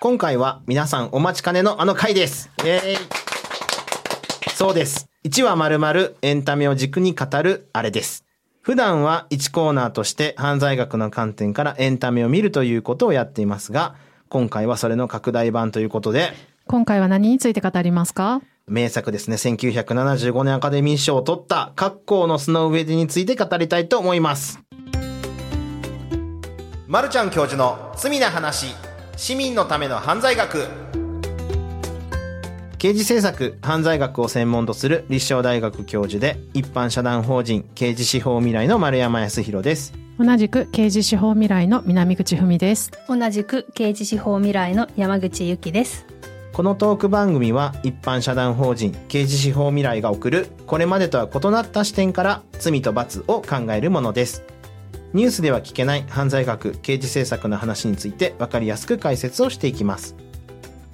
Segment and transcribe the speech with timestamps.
[0.00, 2.50] 今回は皆さんお待ちかねのあの回です。
[2.58, 2.96] イェーイ
[4.54, 5.08] そうです。
[5.24, 8.24] 1話丸々エンタメを軸に語るあれです。
[8.62, 13.96] 普段は1コーナーとして犯罪学の観点からエンタメを見るということをやっていますが、
[14.28, 16.32] 今回はそれの拡大版ということで、
[16.68, 18.40] 今回は何について語りますか？
[18.68, 24.60] 名作ですね、1975年アカデミー賞を取った、格好のスノーウェディについて語りたいと思います。
[26.86, 28.68] まるちゃん教授の罪な話、
[29.18, 30.68] 市民のための犯罪学。
[32.78, 39.92] 刑事政策、犯罪学を専門とする立正大学教授で、一般社団法人刑事司法未来の丸山康弘です。
[40.20, 42.92] 同じく刑事司法未来の南口文です。
[43.08, 46.06] 同じく刑事司法未来の山口由紀です。
[46.52, 54.44] このトーク番組は一般社団法人刑事司法未来が送るこれまでとは異なった視点から罪と罰を考えるものです。
[55.14, 60.14] ニュースでは聞けない犯罪学、刑事政策の話について分かりやすく解説をしていきます。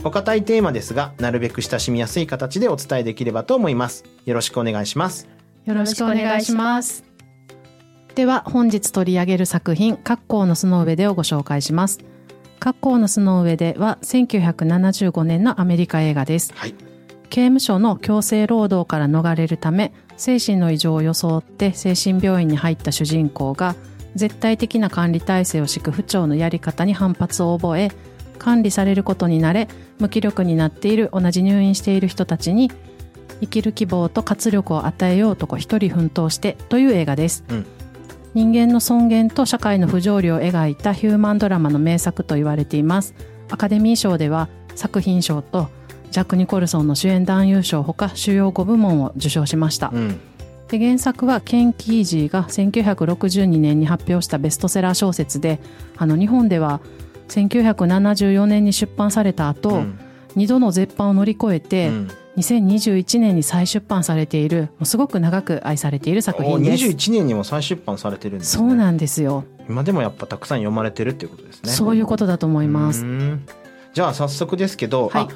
[0.04, 4.04] お堅いテーマですが、なるべく親しみやすい形でお伝えできればと思います。
[4.24, 5.26] よろしくお願いします。
[5.64, 7.04] よろしくお願いします。
[8.14, 11.98] では本日取り上げる作品「格好のスノーウェデ」をご紹介します。
[12.60, 16.52] 格好のスノーウェデは1975年のアメリカ映画です。
[16.54, 16.74] はい。
[17.30, 23.74] 刑務所の強制労働から逃れるため精神の異常を装って精神病院に入った主人公が
[24.14, 27.90] 絶対的な管理体制を敷く不調のやり方に反発を覚え
[28.38, 32.70] 管理されることになれ無気力になっている同じ入院している人たちに
[33.40, 37.66] 生きる希望と活力を与えようと一人奮闘してという映画です、うん。
[38.34, 43.14] 人間の尊厳と社会の不条理を描いたヒューマンドラマの名作と言われています。
[43.50, 45.68] アカデミー賞では作品賞と
[46.10, 50.20] ジャック・ニコルソンの主演男優賞ほか主要5部門を受賞しました、うん。
[50.68, 55.60] で原作はケン・キージーが1962年に発表したベストセラー小説で
[55.96, 56.80] あの日本では
[57.28, 60.00] 1974年に出版された後、うん。
[60.36, 62.10] 2度の絶版を乗り越えて、うん。
[62.36, 66.84] 2021年に再出版されているもうすごく長く愛されている作お品です。
[66.84, 68.68] 21年にも再出版されてるんですね。
[68.68, 71.70] そうなんですよ、今でもやっぱたくさん読まれてるっていうことですね。
[71.70, 73.06] そういうことだと思います。
[73.92, 75.22] じゃあ早速ですけど、はい。
[75.22, 75.28] あ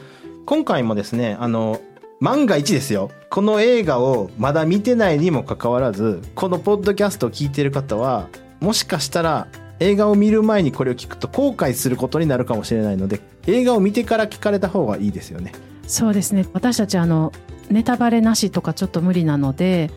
[0.44, 1.81] 今回もですねあの
[2.20, 3.10] 万が一ですよ。
[3.30, 8.28] この映画をまだ見てないにもかかわらずこのポッドキャストを聞いてる方は
[8.60, 9.46] もしかしたら
[9.78, 15.52] 映画を見る前にこれを聞くと後悔することになるかもしれないので映画を見てから聞かれた方がいいですよね。
[15.86, 16.46] そうですね。
[16.52, 17.32] 私たちあの
[17.70, 19.90] ネタバレなしとかちょっと無理なので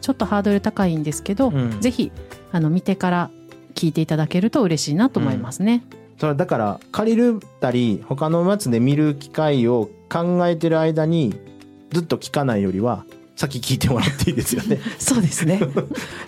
[0.00, 1.80] ちょっとハードル高いんですけど、うん。
[1.80, 2.10] ぜひ
[2.52, 3.30] あの見てから
[3.74, 5.84] 聞いていただけると嬉しいなと思いますね、
[6.18, 11.34] それだから借りるたり他のやつで見る機会を考えてる間に
[11.92, 13.04] ずっと聞かないよりは
[13.36, 14.78] 先聞いてもらっていいですよね。
[14.98, 15.60] そうですね。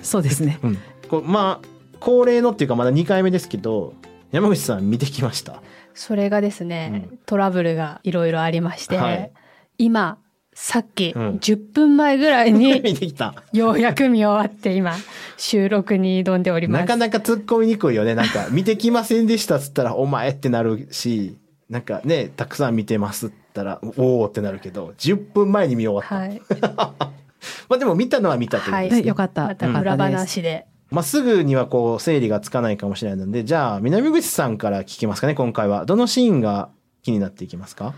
[0.03, 0.59] そうですね。
[0.63, 1.67] うん、こうまあ
[2.01, 3.95] 恒例のっていうかまだ2回目ですけど
[4.31, 5.63] 山口さん見てきました？
[5.95, 7.19] それがですね、うん。
[7.27, 9.33] トラブルがいろいろありまして、はい。
[9.79, 10.19] 今、
[10.55, 11.31] さっきうん。
[11.39, 13.35] 10分前ぐらいに 見てきた。
[13.53, 14.95] ようやく見終わって今、
[15.37, 16.83] 収録に挑んでおります。
[16.83, 18.15] なかなか突っ込みにくいよね。
[18.15, 21.37] なんか見てきませんでしたっつったらお前ってなるし
[21.69, 26.43] なんかねたくさん見てますっったらおおってなるけど10分前に見終わった、はい。
[27.69, 29.09] まあでも見たのは見たということですね、はい。
[29.09, 29.47] よかった。
[29.49, 30.67] また裏話で。
[30.91, 35.85] まあ、すぐにはこう整理がつかないかもしれないのでじゃあ南口さんから聞きますかね今回は。
[35.85, 36.71] どのシーンが
[37.03, 37.95] 気になっていきますか？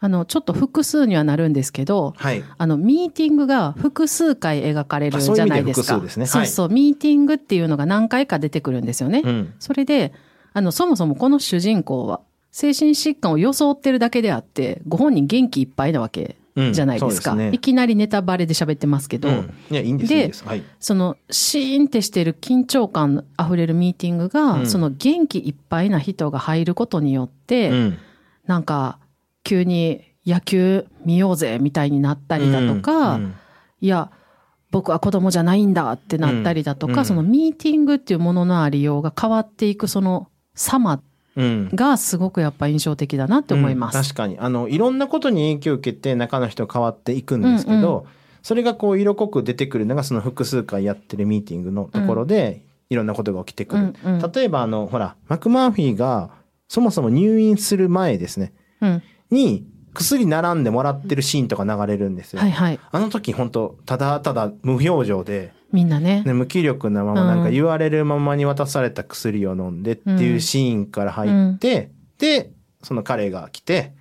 [0.00, 2.44] あのちょっと複数にはなるんですけどはい。
[2.58, 5.94] あのミーティングが複数回描かれるんじゃないですか。
[5.94, 6.26] あそうすね。
[6.26, 9.54] そうミーティングっていうのが何回か出てくるんですよね、うん。
[9.58, 10.12] それで
[10.52, 12.20] あのそもそもこの主人公は
[12.54, 16.72] 精神疾患を装ってるだけであってご本人元気いっぱいなわけうん。
[16.72, 17.56] じゃないですか、そうですね。
[17.56, 19.54] いきなりネタバレで喋ってますけど、うん。
[19.72, 20.44] いやいいんですでいいんです。
[20.44, 20.62] はい。
[20.78, 24.66] そのシーンってしてる緊張感あふれるミーティングが、うん。
[24.68, 27.98] その元気いっぱいな人が入ることによって、うん。
[28.46, 29.00] なんか
[29.42, 33.34] 急に野球見ようぜみたいになったりだとか、うん。
[33.80, 34.12] いや
[34.70, 37.04] 僕は子供じゃないんだってなったりだとか、うん。
[37.04, 43.96] そのミーティングっていうもののありようが変わっていくその様うんがすごくやっぱ印象的だなって思います。
[43.96, 44.38] うん確かに。
[44.38, 54.32] あのいろんなことに影響を受けて中の人変わっていくんですけど、うんそれがこう色濃く出てくるのがその複数回やってるミーティングのところで、いろんなことが起きてくる、うんうん。
[54.32, 56.30] 例えばあのほらマクマーフィーが
[56.68, 58.52] そもそも入院する前ですね。
[58.82, 59.02] うん。
[59.30, 62.80] に薬並んでもらってるシーンとか流れるんですよ、はいはい。
[62.90, 66.22] あの時本当ただただ無表情で、みんなね。
[66.24, 72.50] ね、無気力なままなんかうん言われるままに渡された薬を飲んでっていうシーンから入って、で
[72.82, 73.94] その彼が来て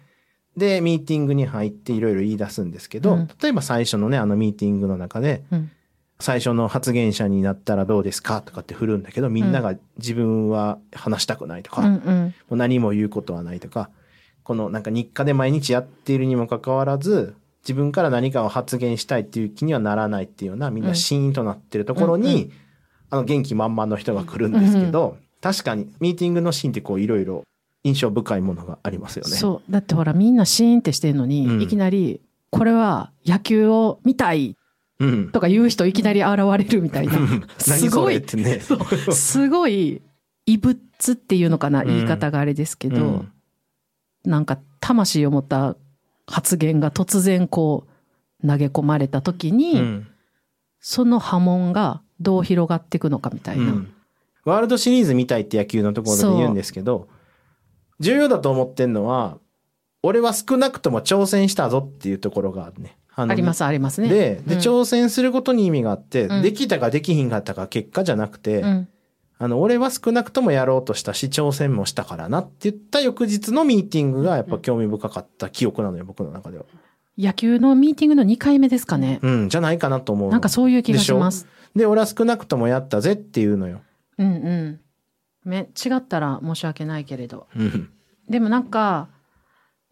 [0.57, 3.29] でミーティングに入っていろいろ言い出すんですけど、うん。
[3.41, 5.71] 例えば最初のねあのミーティングの中でうん。
[6.19, 12.33] 最初の発言者になったらどうですかとかって振るんだけどみんなが自分は話したくないとか、うんもうん。
[12.51, 13.89] う何も言うことはないとか
[14.43, 22.51] このなんか日課で毎日やっているにもかかわらず、自分から何かを発言したいっていう気にはならないっていうような、みんなシーンとなってるところに、うんうん
[23.13, 27.43] あの元気満々の人が来るんですけど、確かにミーティングのシーンってこういろいろ
[27.83, 29.35] 印象深いものがありますよね。
[29.35, 29.71] そう。
[29.71, 34.57] だってほらみんなシーンってしてるのに、うんいきなり、これは野球を見たい
[34.99, 35.29] うん。
[35.29, 37.13] とか言う人いきなり現れるみたいな。
[37.59, 38.59] す何そごいれっ、てね。
[38.59, 40.01] すごい
[40.47, 40.77] 異物
[41.11, 43.31] っていうのかな、うん言い方があれですけど、うん
[44.23, 45.75] なんか魂を持った
[46.27, 47.87] 発言が突然こ
[48.43, 50.07] う投げ込まれた時に、うん
[50.85, 53.63] その波紋がどう広がっていくのかみたいな。
[53.63, 53.93] うん
[54.43, 57.07] ワールドシリーズ見たいって野球のところで言うんですけど、
[58.01, 59.37] 重要だと思ってんのは、
[60.01, 62.97] 俺は少なくとも挑戦したぞっていうところがあるね。
[63.15, 64.09] ありますありますね。
[64.09, 68.89] で、で、うん挑戦することに意味があって、うんできたかできひんかったか結果じゃなくて、うん
[69.39, 76.65] あの、俺は少なくともやろうとしたし、挑戦もしたからなって言った翌日のミーティングがやっぱ興味深かった記憶なのよ、僕の中では。
[77.17, 79.19] 野球のミーティングの2回目ですかね。
[79.21, 80.31] うん、じゃないかなと思うの。
[80.31, 81.47] なんかそういう気がします。
[81.75, 83.81] で、俺は少なくともやったぜっていうのよ。
[84.17, 84.79] うんうん。
[85.43, 87.47] め違ったら申し訳ないけれど。
[87.55, 87.89] うん。
[88.29, 89.09] でもなんか、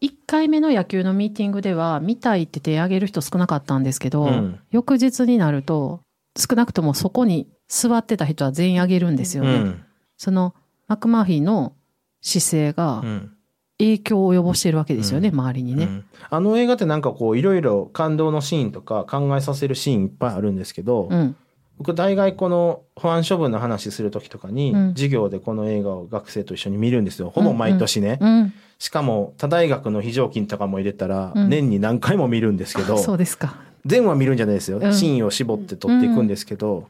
[0.02, 6.00] 1回目の野球のミーティングでは、見たいって手挙げる人少なかったんですけど、うん翌日になると、
[6.36, 9.54] 少なくともそこに座ってた人は全員挙げるんですよね。
[9.54, 9.84] うん。
[10.18, 10.54] その、
[10.88, 11.72] マクマーフィーの
[12.20, 13.32] 姿勢がうん。
[13.78, 15.84] 影響を及ぼしてるわけですよね、うん周りにね。
[15.84, 21.34] うんあの映画ってなんかこういろいろ感動のシーンとか考えさせるシーンいっぱいあるんですけど、うん。
[21.78, 27.30] 僕大概この保安処分の話する時とかに、うん授業でこの映画を学生と一緒に見るんですよ。
[27.30, 28.18] ほぼ毎年ね。
[28.20, 28.52] うん。
[28.78, 33.56] しかも他大学の非常勤とかも入れたらうん年に何回も見るんですけど、 そうですか。
[33.84, 34.78] 全話見るんじゃないですよ。
[34.78, 36.86] うんシーンを絞って撮っていくんですけど、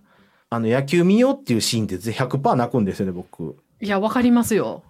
[0.52, 3.56] あの野球見ようっていうシーンって100%泣くんですよね、僕。
[3.80, 4.82] いや、わかりますよ。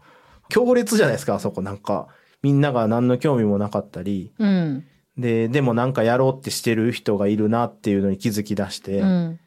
[0.49, 2.09] 強烈じゃないですか、あそこなんか。
[2.43, 4.85] みんなが何の興味もなかったり、うん。
[5.17, 9.41] で、でもなんかやろうってしてる人がいるなっていうのに気づき出して、うん。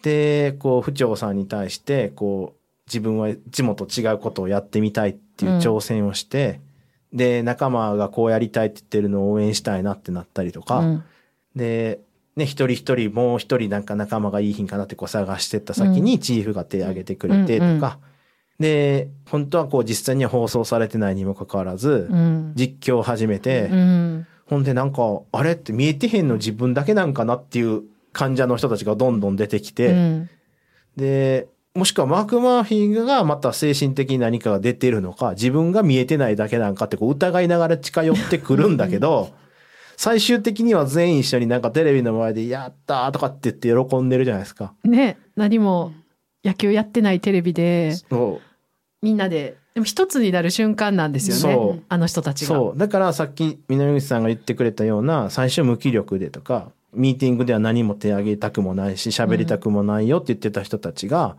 [0.00, 6.62] で、こう、府長さんに対して、こう、自分はいつもと違うことをやってみたいっていう挑戦をして、
[7.12, 11.04] で、仲間がこうやりたいって言ってるのを応援したいなってなったりとか、うん
[11.54, 12.00] で、
[12.38, 17.90] ね、一人一人、もう一人なんか仲間がいいひんかなってこう探してった先にチーフが手を挙げてくれてとか、うんうん
[18.58, 22.52] で、本当はこう実際には放送されてないにもかかわらず、うん。
[22.56, 24.26] 実況を始めて、うん。
[24.46, 27.82] ほんでなんか、あれって見えてへんの自分だけなんかなっていう
[28.12, 30.30] 患者の人たちがどんどん出てきて、うん
[30.96, 39.30] で、もしくはマーク・マーフィーがまた精神的に何かが出てるのか、自分が見えてないだけなんかってこう疑いながら近寄ってくるんだけど、
[39.98, 44.72] 最終的には全員一緒になんかテレビの前で、やったーとかって言って喜んでるじゃないですか。
[44.84, 45.92] ね、何も
[46.44, 48.40] 野球やってないテレビで、そ
[49.02, 51.82] みんなで、でも一つになる瞬間なんですよそうね。
[51.88, 52.34] あの人たう。
[52.34, 52.54] ちが。
[52.54, 52.78] そう。
[52.78, 61.36] だからさっき南口さんが言ってくれたような、最初無気力でとか、ミーティングでは何も手挙げたくもないし、喋りたくもないよって言ってた人たちが、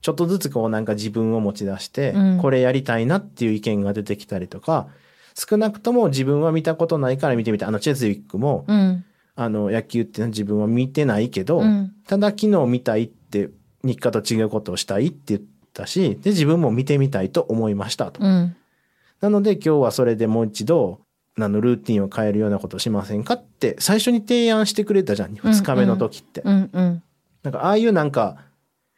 [0.00, 4.88] ちょっとずつこうなんか自分を持ち出して、うんこれやりたいなっていう意見が出てきたりとか、
[5.34, 7.68] 少なくとも自分は見たことないから見てみたい。
[7.68, 9.04] あの、チェズウィックも、うん。
[9.36, 13.50] あの、野球って自分は見てないけど、うんただ昨日見たいって、
[13.82, 15.40] 日課と違うことをしたいって言っ
[15.72, 18.22] たし、で、自分も見てみたいと思いましたと。
[18.22, 18.54] うん。
[19.20, 21.00] なので今日はそれでもう一度、
[21.38, 25.34] あの、ルーティンを変えるようなことをしませんかって、最初に提案してくれたじゃん。
[25.34, 26.42] 二日目の時って。
[26.44, 26.70] うん。
[26.72, 27.02] うん。
[27.42, 28.36] なんか、ああいうなんか、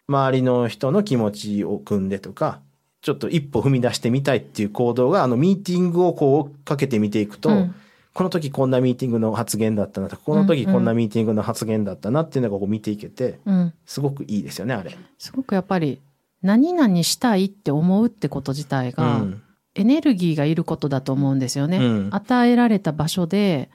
[0.08, 2.60] 周りの人の気持ちを組んでとか、
[3.02, 7.74] ちょっと一歩踏み出してみたいっていう行動が、あの、ミーティングをこう、かけてみていくと、うん
[8.16, 13.74] この時こんなミーティングの発言だったなとか、この時こんなミーティングの発言だったなっていうのがこう見ていけて、うん。
[13.84, 14.96] すごくいいですよね、あれ。
[15.18, 16.00] すごくやっぱり、
[16.40, 19.42] 何々したいって思うってこと自体うが、ん。
[19.74, 21.76] エネルギーがいることだと思うんですよね。
[21.76, 23.68] うん与えられた場所で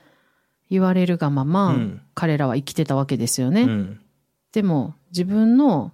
[0.72, 3.62] 言われるがまま、うん彼らは生きてたわけですよね。
[3.62, 4.01] うん。
[4.54, 5.92] でも自分の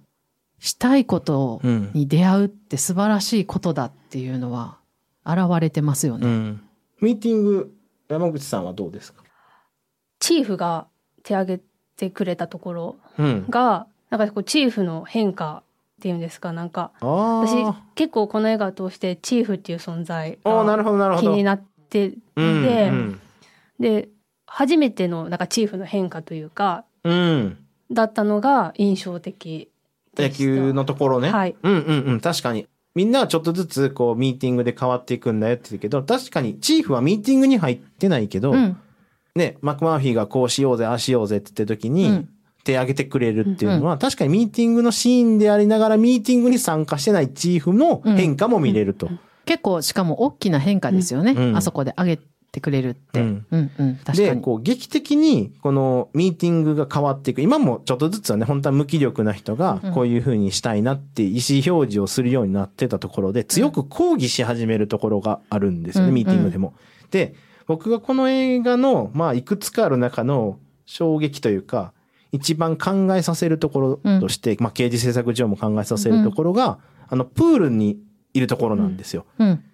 [0.60, 1.90] したいことうん。
[1.94, 4.78] に出会うって素晴らしいことだっていうのは
[5.24, 6.26] 現れてますよね。
[6.26, 6.60] うん。
[7.00, 7.74] ミーティング、
[8.08, 9.22] 山口さんはどうですか？
[10.18, 10.86] チーフが
[11.22, 11.62] 手挙げ
[11.96, 13.46] てくれたところうん。
[13.48, 15.62] が、なんかこうチーフの変化
[15.98, 17.82] っていうんですか、なんか、あ私あ。
[17.94, 21.32] 結構この映画を通してチーフっていう存在ああ、ながるほど、なるほど。
[21.32, 23.20] 気になってうんでうん
[23.78, 24.08] で、
[24.46, 27.58] 初めてのなんかチーフの変化というか、うん。
[27.92, 29.68] だったのが印象的で
[30.22, 30.30] 野。
[30.30, 31.30] 球のところね。
[31.30, 31.56] はい。
[31.62, 32.20] うんうんうん。
[32.20, 32.66] 確かに。
[32.94, 38.76] みんなはちょっとずつこうミーティングで変わっていくんだよって言うけど、確かにチーフはミーティングに入ってないけど、うん。
[39.36, 42.28] ね、マクマーフィーがこうしようぜ、ああしようぜって言った時に、うん
[42.64, 49.08] 手挙げてくれるっていうのは、確かにミーティングのシーンでありながらミーティングに参加してないチーフの変化も見れると。
[49.46, 51.32] 結構、しかも大きな変化ですよね。
[51.32, 52.20] うんあそこで上げ
[52.58, 53.20] てくれるって。
[53.20, 54.42] ううんん、うん、確かで、に。
[54.42, 57.40] こう、劇的に、このミーティングが変わっていく。
[57.40, 66.74] 今もちょっとずつはね、本当は無気力な人がうん、こういう風にしたいなって意思表示をするようになってたところで、強く抗議し始めるところがあるんですよね、うんミーティングでも。
[67.10, 67.34] で、
[67.66, 71.92] 僕がこの映画の、まあ、いくつかある中の衝撃というか、
[72.32, 77.98] 一番考えさせるところとして、まあ、刑事制作上も考えさせるところが、あの、プールに
[78.34, 79.24] いるところなんですよ。
[79.38, 79.64] うん。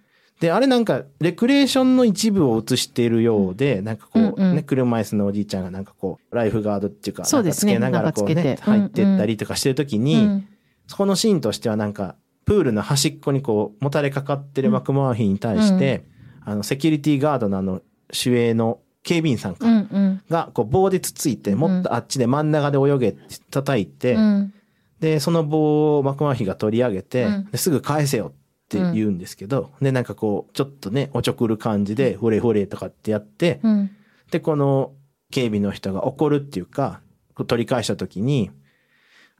[0.40, 4.56] で、あれなんか、レクレーションの一部を映しているようで、なんかこう、うんうん。
[4.56, 7.72] ね、車椅子のおじいちゃんがなんかこう、ライフガードっていうか、そうですね。
[7.72, 10.48] つけながらこうね入ってったりとかしてるときに、うん
[10.86, 16.04] そこのシーンとしてはなんか、プールの端っこにこう、もたれかかってるマクマーフィーに対して、
[16.44, 17.80] あの、セキュリティガードのあの、
[18.12, 20.22] 守衛の警備員さんか、うん、うん。
[20.28, 24.54] が、こう、棒でつついて、うんもっとあっちで真ん中で泳げって叩いて、うん。
[25.00, 28.43] で、その棒をマクマーフィーが取り上げて、すぐ返せよって
[28.78, 33.90] 言うんですけど、で、なんかこう、ちょっとね、おちょくる感じで、フレフレとかってやって、うん。
[34.30, 34.92] で、この
[35.30, 37.00] 警備の人が怒るっていうか、
[37.46, 38.50] 取り返した時に、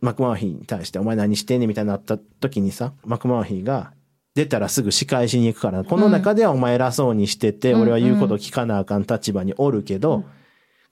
[0.01, 3.93] マクマーフィーに対して、お前何してんねんみたいになった時にさ、マクマーフィーが、
[4.35, 10.25] 出たらすぐ仕返しに行くから、この中ではお前偉そうにしてて、うん俺は言うこと聞かなあかん立場におるけど、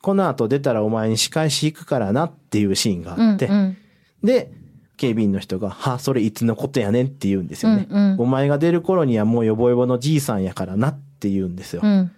[0.00, 3.76] この後出たらお前に仕返し行くからなっていうシーンがあって、うん。
[4.22, 4.52] で、
[4.96, 7.86] 警備員の人が、は、それいつのことやねんって言うんですよね。
[7.90, 11.82] うんうんお前が出る頃にはもうヨボヨボのじいさんやからなって言うんですよ。
[11.82, 12.12] うん。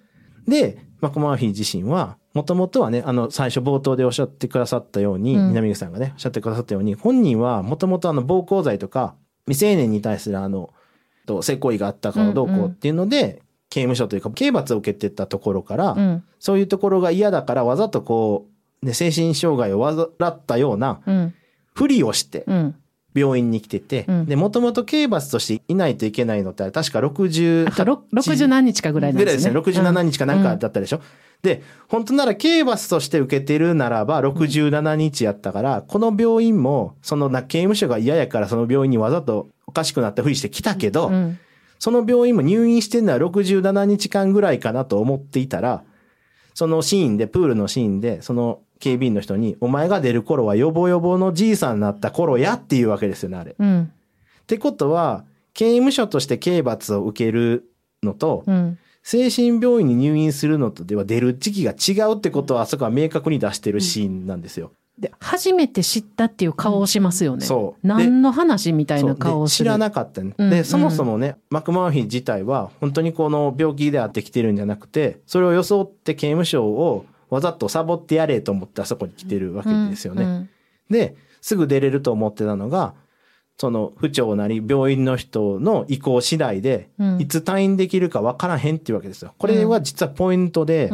[0.46, 9.14] で、マクマーフィー自身は、もともとはね、あの、最初冒頭でおっしゃってくださったように、うん南口さんがね、おっしゃってくださったように、本人はもともとあの、暴行罪とか、
[9.46, 10.70] 未成年に対するあの、
[11.26, 16.24] と性行為があったからどうこうっていうので、刑務所というか、刑罰を受けてたところから、うん。
[16.38, 18.46] そういうところが嫌だからわざとこ
[18.82, 19.80] う、ね、精神障害を
[20.18, 21.34] 患ったような、うん。
[21.74, 22.74] ふりをして、うん。
[23.16, 29.54] 病院に来てて、うんで、もともと刑罰としていないといけないのって、確か60、あと、ろ60何日かぐらいなんぐらいですね。
[29.54, 29.82] ですね。
[29.82, 31.00] 67日かなんかうんだったでしょ、
[31.42, 41.38] で、本当なら刑罰として受けてるならば67日やったから、この病院も、そのな刑務所が嫌やからその病院にわざとおかしくなったふりして来たけど、うん。
[41.78, 45.84] その病院も入院してるのは67日間ぐらいかなと思っていたら、
[46.54, 53.54] そのシーンで、プールのシーンで、その警備員の人に、お前が出る頃はヨボヨボのじいさんになった頃やっていうわけですよね、あれ。
[53.58, 53.92] うん。
[54.42, 57.70] ってことは、刑務所として刑罰を受ける
[58.02, 58.78] のと、うん。
[59.02, 64.72] 精神病院に入院するのとでは出る時期が違うってことは、あそこは明確に出してるシーンなんですよ。
[64.98, 67.44] で、初めて知ったっていう顔をしますよね。
[67.44, 70.34] そうで何の話みたいな顔を知らなかったね。
[70.38, 77.04] うんうんで、そもそもね、マクマーフィー自体は、本当にこの病気であってきてるんじゃなくて、それを装って刑務所を
[77.34, 80.24] わざとサボってやれと思ってあそこに来てるわけですよね。
[80.24, 80.48] うん
[80.90, 82.94] で、すぐ出れると思ってたのが、
[83.56, 89.34] その府長なり病院の人の意向次第で、うんいつ退院できるかわからへんっていうわけですよ。
[89.38, 90.90] これは実はポイントで、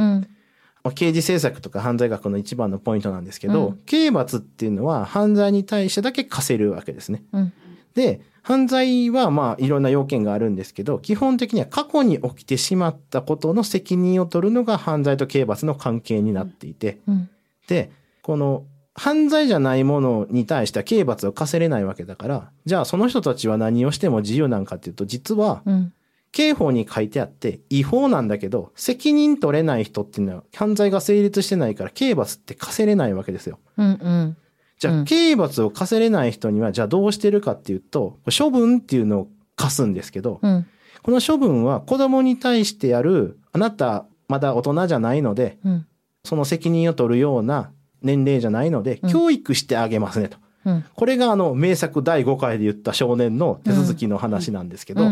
[0.94, 7.22] 刑事政策とか犯罪学の一番のポイントなんですけど、うん刑罰っていうのは犯罪に対してだけ課せるわけですね。
[7.32, 7.52] うん。
[7.94, 17.30] で、犯罪はまあいろんな要件があるんですけど、基本的には過去に起きてしまったことの責任を取るのが犯罪と刑罰の関係になっていて、うん。
[17.68, 17.90] で、
[18.22, 25.92] この犯罪じゃないものに対しては刑罰を課せれないわけだから、じゃあその人たちは何をしても自由なんかっていうと、実はうん。
[26.32, 33.58] 刑法に書いてあって違法なんだけど、責任取れない人っていうのは犯罪が成立してないから刑罰って課せれないわけですよ。
[33.76, 33.86] うん。
[33.86, 34.36] うん。
[34.80, 40.66] じゃあ、うん刑罰を課せれない人には、じゃあどうしてるかっていうと、処分っていうのを課すんですけど、うん。
[41.02, 45.86] この処分は子供に対してやる、あなたまだ大人じゃないので、うん。
[46.24, 47.70] その責任を取るような
[48.02, 50.38] 年齢じゃないので、うん教育してあげますねと。
[50.64, 50.84] うん。
[50.94, 55.02] これがあの、名作第5回で言った少年の手続きの話なんですけど。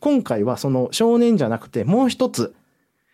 [0.00, 2.54] 今回はその少年じゃなくて、もう一つ、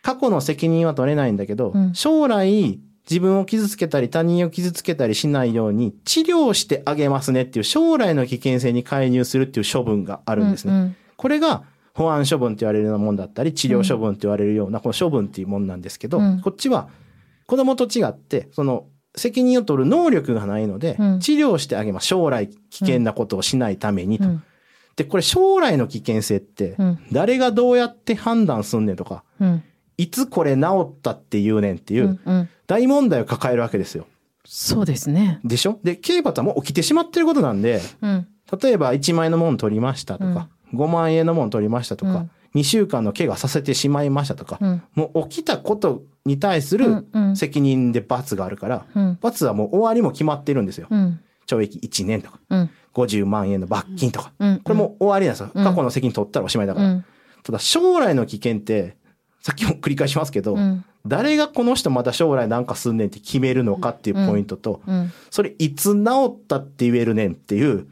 [0.02, 10.73] 過去の責任は取れないんだけど、うん将来自分を傷つけたり他人を傷つけたりしないように治療してあげますねっていう将来の危険性に介入するっていう処分があるんですね。
[10.73, 10.96] うん。
[11.16, 16.88] これが保安処分って言われるようなもんだったり、治療処分って言われるような、この処分っていうもんなんですけど、うんこっちは
[17.46, 22.06] 子供と違って、その責任を取る能力がないので、うん治療してあげます。
[22.06, 24.25] 将来危険なことをしないためにと。
[24.25, 24.42] うん。
[24.96, 29.62] で、これ将来の危険性ってうん、誰がどうやって判断すんねんとか、うん。
[29.96, 32.49] いつこれ治ったって言うねんっていううん。
[32.66, 34.06] 大問題を抱えるわけですよ。
[34.44, 35.40] そうですね。
[35.44, 35.80] でしょ？
[35.83, 38.26] で、刑罰はもう起きてしまってることなんで、うん。
[38.62, 44.83] 例えば1万円のもん取りましたとか、5万円のもん取りましたとか、うん2週間の怪我させてしまいましたとか、うん。
[44.94, 49.18] もう起きたことに対するうんうん責任で罰があるから、うん。
[49.21, 50.87] 罰はもう終わりも決まってるんですよ。
[50.88, 51.21] うん。
[51.49, 52.71] 懲役1年とか、うん。
[52.92, 54.33] 50万円の罰金とか。
[54.38, 54.61] うん。
[54.62, 55.50] これもう終わりなんですよ。
[55.52, 56.92] うん過去の責任取ったらおしまいだから。
[56.92, 57.04] うん。
[57.42, 58.97] ただ将来の危険って、
[59.42, 60.85] さっきも繰り返しますけど、うん。
[61.06, 65.12] 誰がこの人また将来なんかすんねんって決めるのかっていうポイントと、うん。
[65.30, 67.88] それいつ治ったって言えるねんっていう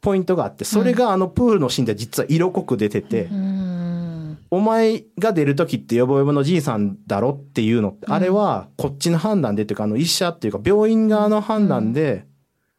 [0.00, 4.38] ポイントがあって、それがあのプールのシーンで実は色濃く出てて、うん。
[4.50, 12.26] お前が出る時ってヨボヨボのじいさんだろっていうのって、あれはこっちの判断でっていうか、あの医者っていうか病院側の判断で、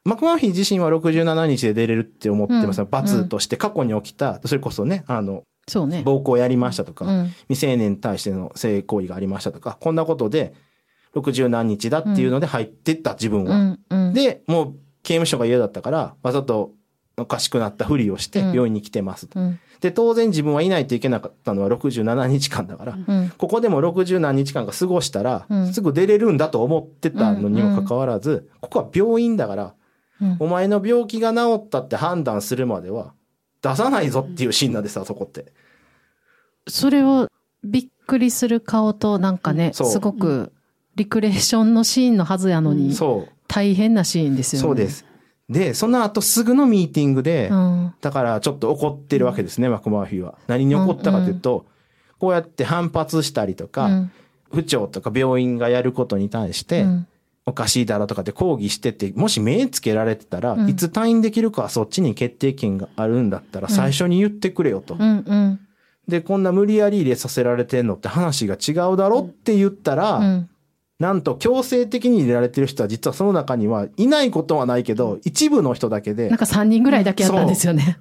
[0.05, 2.87] マクマフィー自身は67日で出れるって思ってますうん。
[2.89, 6.03] 罰として過去に起きた、それこそね、あの、そうね。
[6.03, 7.27] 暴行やりましたとか、うん。
[7.47, 10.53] 未成年に対しての性行為がありましたとか、こんなことで
[11.15, 13.55] 60何日だっていうので入ってった自分は。
[13.55, 13.79] うん。
[13.89, 14.13] うん。
[14.13, 16.73] で、もう刑務所が嫌だったから、わざと
[17.17, 19.27] おかしくなったふりをしてうん病院に来てます。
[19.33, 19.59] うん。
[19.81, 23.29] で、当然自分はいないといけなかったのは67日間だから、うん。
[23.37, 29.75] ここでも60何日間が過ごしたら、うんすぐ出れるんだと思ってたのにもかかわらず、ここは病院だから、うん
[30.39, 33.13] お前の病気が治ったって判断するまでは、
[33.65, 35.51] 出さないぞっていうシーンなんです、あそこって。
[36.67, 37.27] それを
[37.63, 40.51] びっくりする顔となんかね、すごく
[40.95, 42.95] リクレーションのシーンのはずやのに。
[43.47, 44.67] 大変なシーンですよね。
[44.67, 44.89] そうで。
[44.89, 45.05] す。
[45.49, 47.93] で、その後すぐのミーティングで、うん。
[48.01, 50.37] だからちょっと怒ってるわけですね、マクマーフィーは。
[50.47, 51.65] 何に怒ったかというと、
[52.19, 54.11] こうやって反発したりとか、うん
[54.53, 57.07] 府庁とか病院がやることに対して、うん
[57.45, 64.95] おかしいだろとかって抗議してて、もし目つけられてたら、うんいつ退院できるかはそっちに決定権があるんだったら、最初に言ってくれよと。
[64.95, 65.59] うんうん
[66.07, 70.49] で、こんな無理やり入れさせられてんのって話が違うだろって言ったら、うん
[70.97, 77.97] なんと強制的に入れられてる人は実はその中にはいないことはないけど、一部の人だけでなん、か3人ぐらいだけやったんですよね。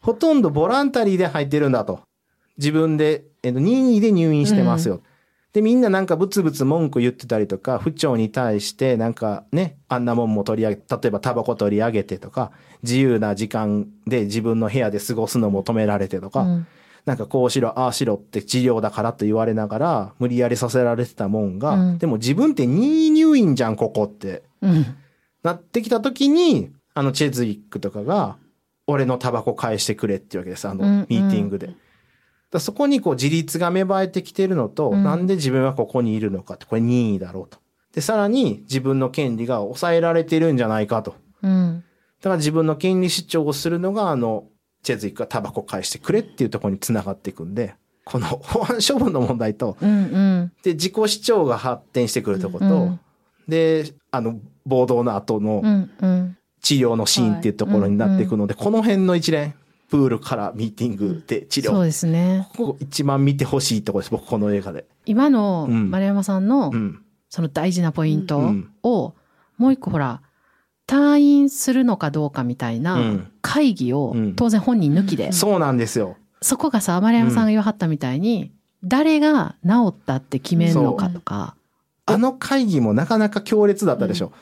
[0.00, 2.00] ほとんどボランタリーで入ってるんだと。
[2.56, 5.02] 自分で、えっと、任意で入院してますよ。
[5.52, 12.52] で、みんななんかブツブツ文句言ってたりとか、府庁に対してなんかね、あんなもんも取り上げ、例えばタバコ取り上げてとか、
[12.82, 16.66] 自由な時間で自分の部屋で過ごすのも止められてとか、うん
[17.04, 24.42] なんかこうしろ、ああしろって治療だからと言われながら、無理やりさせられてたもんが、うんでも自分って任意入院じゃん、ここって。
[24.60, 24.84] うん
[25.42, 28.36] なってきた時に、あのチェズウィックとかが、
[28.86, 31.68] 俺のタバコ返してくれっていうわけです、あのうんうんミーティングで。
[31.68, 31.78] だか
[32.56, 35.04] らそこにこう自立が芽生えてきてるのと、うん。
[35.04, 37.58] なんで自分はここにいるのかって、これ任意だろうと。
[37.94, 41.14] で、さらに自分の権利が抑えられてるんじゃないかと。
[41.42, 41.84] うん。
[42.20, 44.46] だから自分の権利主張をするのが、あの、
[44.82, 50.52] チェズウィックがタバコ返してくれっていうところに繋がっていくんで、この 保安処分の問題と、うんうん。
[50.62, 53.00] で、自己主張が発展してくるところと、うん。
[53.48, 56.36] で、あの、暴動の後の、うんうん。
[56.60, 59.54] 治療のシーンっていうところになっていくので、この辺の一連、
[59.88, 61.70] プールからミーティングで治療。
[61.70, 62.48] そうですね。
[62.56, 64.86] ここ一番見てほしいところです、僕この映画で。
[65.06, 67.02] 今のうん丸山さんのうん。
[67.30, 69.14] その大事なポイントうんを
[69.58, 70.22] もう一個ほら、
[70.86, 76.16] 退院するのかどうかみたいなうん会議をうん当然本人抜きで、そうなんですよ。
[76.40, 78.52] そこがさ、丸山さんが言わはったみたいに、
[78.84, 81.56] 誰が治ったって決めんのかとか、
[82.06, 84.32] あの会議もなかなか強烈だったでしょ。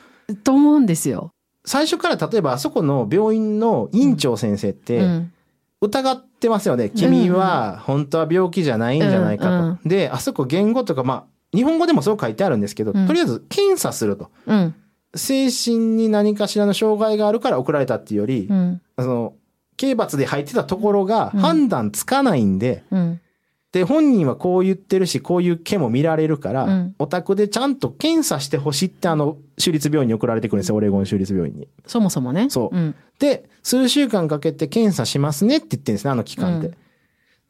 [0.43, 1.31] と思うんですよ。
[1.65, 5.33] 最初から例えばあそこの病院の院長先生って、うん。
[5.81, 6.89] 疑ってますよね。
[6.89, 9.51] 君は本当は病気じゃないんじゃないかと。
[9.51, 14.31] うんで、あそこ言語とか、まあ、日本語でもそう書いてあるんですけど、うんとりあえず検査すると。
[14.47, 14.75] うん。
[15.15, 18.81] 精神に何かしらの障害があるから送られたっていうより、うん。
[18.97, 19.33] その、
[19.77, 23.21] 刑罰で入ってたところがうん判断つかないんで、うん。
[23.71, 31.67] で、本人はこう言ってるし、こういう毛も見られるから、うんお宅でちゃんと検査してほしいってあの、州立病院に送られてくるんですよ、オレゴン州立病院に。
[31.85, 32.49] そもそもね。
[32.49, 32.95] そううん。
[33.19, 36.77] で、数週間かけて検査しますねって言ってるんですね、あの期間で。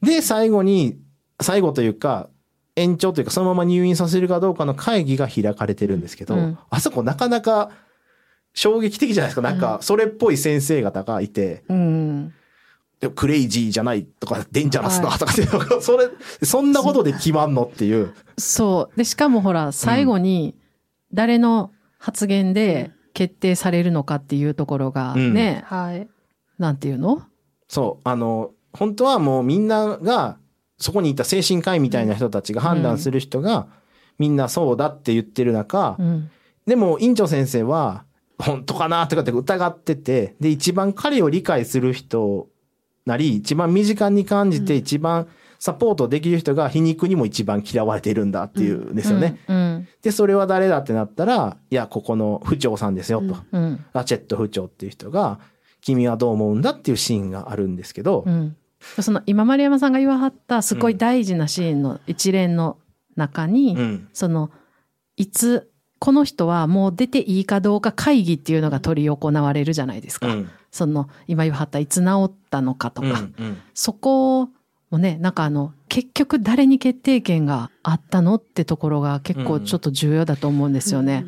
[0.01, 0.97] で、最後に、
[1.41, 2.29] 最後というか、
[2.75, 7.71] 延長というか、そのまま入院させるかどうかの会議が開かれてるんですけど、うんあそこなかなか
[8.53, 9.41] 衝撃的じゃないですか。
[9.41, 12.33] なんか、それっぽい先生方がいて、うん。
[12.99, 15.45] でもクレイジーじゃないとか、デンジャラスだとかって、
[15.81, 16.09] それ、
[16.43, 18.13] そんなことで決まんのっていう。
[18.37, 18.97] そう。
[18.97, 20.55] で、しかもほら、最後に、
[21.13, 26.07] 誰の発言で決定されるのかっていうところがうんね、はい。
[26.57, 27.21] なんていうの？
[27.67, 30.37] そう、あの、本当はもうみんなが、
[30.79, 33.67] そこにいた精神科医みたいな人たちが判断する人が、
[34.17, 36.29] みんなそうだって言ってる中、うん。
[36.65, 38.05] でも院長先生は、
[38.39, 42.47] 本当かなとかって疑ってて、で、一番彼を理解する人
[43.07, 45.27] なり、一番身近に感じて一番
[45.59, 49.39] サポートできる人が皮肉にも一番嫌われているんだっていうんですよね。
[49.47, 49.87] うん。
[50.01, 53.37] で、それは誰だってなったら、いや、ここの府長さんですよと。
[53.51, 53.85] うん。
[53.93, 55.39] ラチェット府長っていう人が、
[55.81, 58.55] 君はどう思うんだっていうシーンがあるんですけど、うん。
[58.99, 62.77] その、今丸山さんが言わはった、すごい大事なシーンの一連の
[63.15, 64.07] 中に、うん。
[64.13, 64.51] その、
[65.15, 70.27] いつ、この人はもう出ていいかどうか会議っていうのが取り行われるじゃないですか。
[70.27, 70.49] うん。
[70.77, 74.49] その、今言わはったいつ治ったのかとか、うんうんそこ
[74.89, 81.25] もうね、なんかあの、結局誰に決定権があったのってところが結構ちょっと重要だと思うんですよね。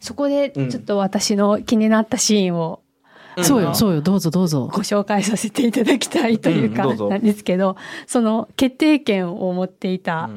[0.00, 2.82] そこでちょっと私の気になったシーンを
[3.42, 4.68] そうよ、そうよ、どうぞどうぞ。
[4.72, 10.30] ご紹介させていただきたいというか、なんですけど、その決定権を持っていた、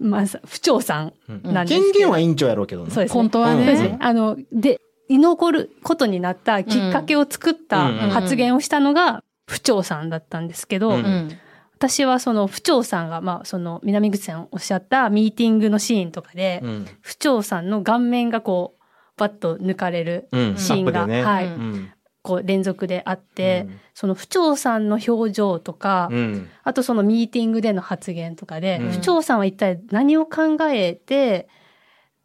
[0.00, 1.82] まあ、府長さんなんですけど。
[1.84, 2.90] 権限は委員長やろうけどね。
[2.90, 3.14] そうですね。
[3.14, 3.98] 本当はね。
[4.00, 11.38] あの、で、居残ることになったきっかけを作ったうん発言をしたのが府長さんだったんですけど、うんうん。
[11.78, 16.86] 私はその府長さんが、まあ、その南口さんおっしゃったミーティングのシーンとかで、うん。
[17.00, 18.82] 府長さんの顔面がこう、
[19.16, 20.56] バッと抜かれるうん。
[20.56, 21.24] シーンが、アップでね。
[21.24, 21.92] はい、うん。
[22.22, 26.50] こう連続であって、その府長さんの表情とか、うん。
[26.62, 31.48] あとそのミーティングでの発言とかで、うん府長さんは一体何を考えて、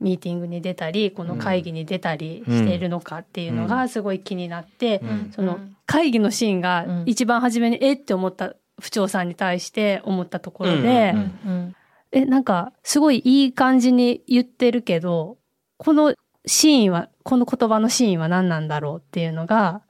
[0.04, 5.32] ミーティングに出たり、この会議に出たりしているのかっていうのがすごい気になって、うん。
[5.34, 7.04] その会議のシーンがうん。
[7.06, 11.20] 一番初めに、えって思った府長さんに対して思ったところで、うん。
[11.20, 11.76] うん。
[12.12, 15.38] え、なんかすごいいい感じに言ってるけど、
[15.78, 16.14] この
[16.46, 19.82] シーンは、この言葉のシーンは何なんだろうっていうのが、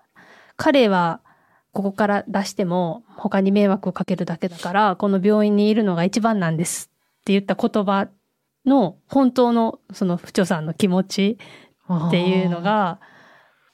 [0.55, 1.21] 彼は
[1.71, 8.07] ここから出しても他に迷惑をかけるだけだから、この病院にいるのが一番なんですって言った言葉
[8.65, 11.37] の本当のその府長さんの気持ち
[11.91, 12.99] っていうのが、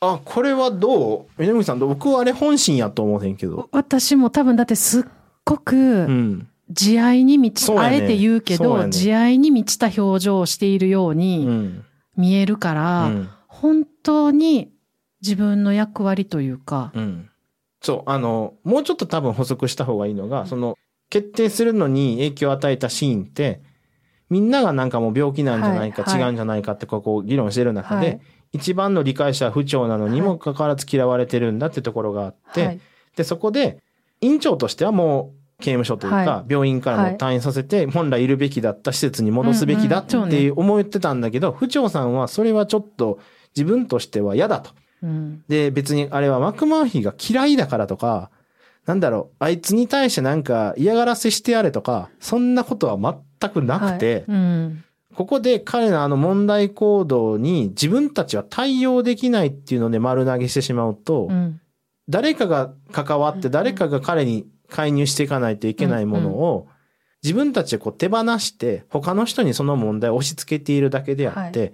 [0.01, 1.25] あ、これはどう？
[1.37, 3.67] 南口さん、僕はあれ本心やと思うねんけど。
[3.71, 5.03] 私も多分だってすっ
[5.43, 5.75] ごうく
[6.07, 6.47] ん。
[6.69, 11.85] 慈愛に満ち、そうやねあえて言うけど、ね慈愛に満ちた表情をしているよううにん。
[12.15, 13.29] 見えるから、うん。
[13.47, 14.71] 本当に
[15.21, 17.29] 自分の役割というか、うん。
[17.81, 20.77] そう、あの、もうちょっと多分補足した方がいいのが、その、
[21.09, 23.61] 決定するのに影響を与えたシーンって、
[24.29, 26.27] みんながなんかもう病気なんじゃないか、はいはい。
[26.27, 28.21] 違うんじゃないかってここ議論してる中で、はい。
[28.53, 32.79] 一番の理解者は不調なのにもかかわらず嫌われてるんだってところがあって、はい。
[33.15, 33.79] で、そこで、
[34.21, 43.19] 院長としてはもう刑務所というか、は病院からも退院させて、本来いるべきだった施設に戻すべきだって思ってたんだけど、不長さんはそれはちょっと
[43.55, 44.71] 自分としては嫌だと。
[45.03, 45.43] うん。
[45.47, 48.31] で、別にあれはマクマーヒーが嫌いだからとか、
[48.85, 52.97] なんだろう、あいつに対してなんか嫌がらせしてやれとか、そんなことは
[53.39, 54.83] 全くなくて、うん。
[55.15, 61.59] ここで彼のあの問題行動に自分たちは対応できないっていうので丸投げしてしまうと、うん。
[62.07, 66.67] 誰かが関わって誰かが彼に介入していかないといけないものを、
[67.21, 71.73] 自分たちでこう手放して他の人にその問題を押し付けているだけであって、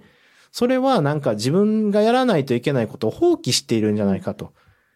[0.50, 4.52] それはなんか自分がやらないといけないことを放棄しているんじゃないかと。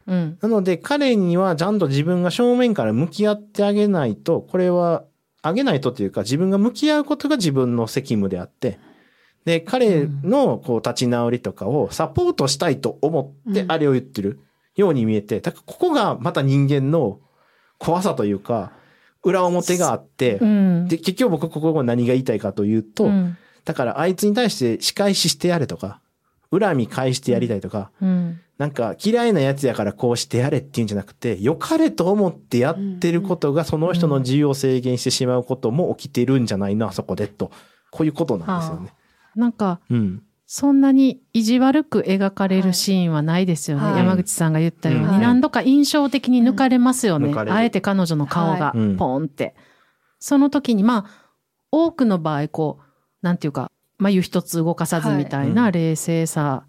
[0.06, 0.38] うん。
[0.40, 5.04] なので彼にはちゃんと自分が正面から向き合ってあげないと、これは
[5.42, 8.78] あげないとというか自分が向き合うことが自分の責務であって、
[9.44, 14.38] で、彼のこう立ち直りとかをサポートしたいと思ってうんあれを言ってる
[14.76, 17.20] ように見えて、だからここがまた人間の
[17.78, 18.72] 怖さというか、
[19.22, 20.88] 裏表があってう、ん。
[20.88, 23.36] で、結局僕ここが何が言いたいかというと、うん。
[23.64, 26.00] だからあいつに対して仕返ししてやれとか、
[26.50, 28.40] 恨み返してやりたいとか、うん。
[28.58, 37.50] なんか嫌いなやつやからこうしてやれっていうんじゃなくて、良かれと思ってやってることがその人の自由を制限してしまうことも起きてるんじゃないの、あそこでと。
[37.90, 38.92] こういうことなんですよね。
[39.34, 40.22] なんか、うん。
[40.52, 43.84] そんなに意地悪く描かれるシーンはないですよね。
[43.84, 47.32] はい山口さんが言ったように、はい何度か印象的に抜かれますよね。
[47.34, 49.54] あえて彼女の顔がポンって。
[50.18, 51.30] その時に、まあ、
[51.70, 52.84] 多くの場合、こう、
[53.22, 56.64] なんていうか、眉一つ動かさずみたいはない冷静さ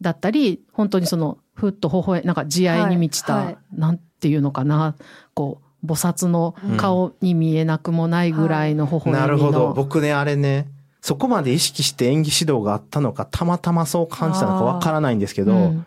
[0.00, 4.96] だったり、本当にその、ふっと微笑、なんか慈愛に満ちた、はいはいなんていうのかな、
[5.34, 9.18] こう、菩薩の顔に見えなくもないぐらいの微笑みの。
[9.20, 9.74] なるほど。
[9.74, 10.68] 僕ね、あれね、
[11.02, 15.86] そこまで意識して演技指導があったのか、たまたまそう感じたのかわからないんですけど、うん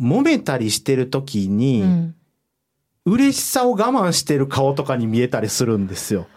[0.00, 2.14] 揉めたりしてる時に、うん
[3.04, 6.28] 嬉しさを我慢してる顔とかに見えたりするんですよ。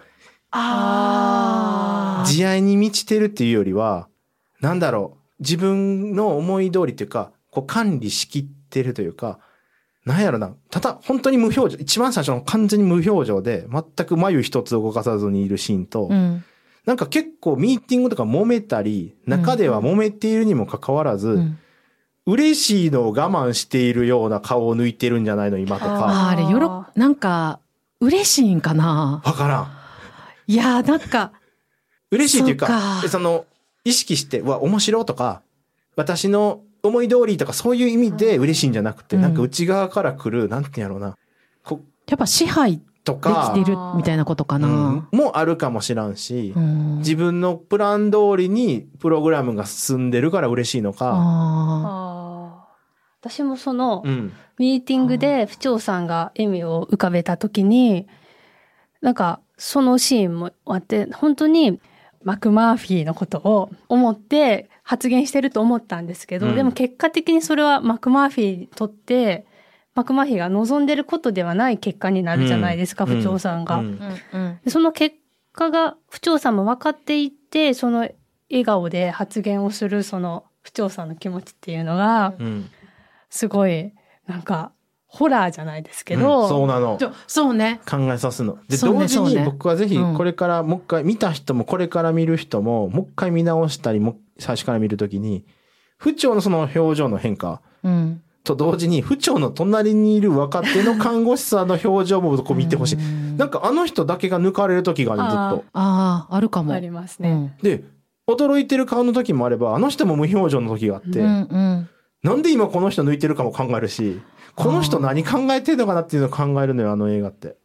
[0.50, 1.75] あー
[2.26, 4.08] 慈愛に満ちてるっていうよりは、
[4.62, 9.40] なんだろう、自分の思い通りというか、こう管理しきってるというか、
[10.06, 16.44] なんやろな、ただ本当に無表情、一番最初の完全に無表情で、全く眉一つ動かさずにいるシーンと、うん
[16.86, 21.58] なんか結構ミーティングとか揉めたり、中では揉めているにもかかわらず、うん
[22.28, 26.08] 嬉しいのを我慢しているような顔を抜いてるんじゃないの今とか。
[26.08, 27.60] ああれ、よろ、なんか、
[28.00, 29.22] 嬉しいんかな？
[29.24, 29.68] わからん。
[30.48, 31.34] いやー、なんか、
[32.12, 33.46] 嬉しいというか、その、
[33.84, 35.42] 意識して、うわ、面白いとか、
[35.96, 39.22] 私の思い通りとかそういう意味で嬉しいんじゃなくて、うん。
[39.22, 41.16] なんか内側から来る、なんていうんやろうな、
[41.64, 44.62] こやっぱ支配とできかて、るみたいなことかうん。
[44.62, 45.08] な。
[45.12, 46.98] もあるかもしらんし、うん。
[46.98, 52.66] 自分のプラン通りにプログラムが進んでるから嬉しいのか、
[53.22, 54.34] 私もその、うん。
[54.58, 58.08] ミーティングで府長さんが笑みを浮かべたときに、
[59.02, 61.80] なんか、そのシーンもあって、本当に
[62.26, 66.56] マクマーフィーのことを思って発言してると思ったんですけど、うん。
[66.56, 69.46] でも結果的にそれはマクマーフィーにとって、
[69.94, 73.18] マクマーフィーが望んでることではない結果になるじゃないですか、うん。
[73.18, 73.78] 不長さんが。
[73.78, 74.60] うん。
[74.68, 75.18] その結
[75.54, 78.10] 果が不長さんも分かっていて、その
[78.50, 82.70] 笑顔で発言をするその不長さんの気持ちっていうのが、うん。
[83.30, 83.94] すごい、
[84.26, 84.72] なんか、
[85.16, 87.80] ホラーじゃないですけうんど、そうなのそうね。
[87.90, 88.58] 考えさすの。
[88.68, 95.46] で、ね同時に僕はぜひうんこれからもう一回見た人もこれから見る人ももう一回見直したりもう最初から見るときに
[95.98, 98.22] 不調のその表情の変化うん。
[98.44, 102.96] と同時に不調の隣にいる若手の看護師さんの表情もこう見てほしい。
[102.98, 105.66] うんなんかあの人だけが抜かれる時があるずっと。
[105.74, 106.72] ああ、あるかも。
[106.74, 107.32] ありますね。
[107.32, 107.54] うん。
[107.62, 107.84] で、
[108.30, 111.90] 驚いてる顔の時もあれば、あの人も無表情の時があって、うんうん。
[112.26, 114.20] なんで今この人抜いてるかも考えるし、
[114.56, 117.56] この人何考えてるのかなっていうのを考えるのよ、あの映画って。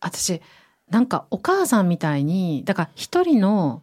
[0.00, 0.42] 私、
[0.90, 3.82] なんかお母さんみたいに、だから一人の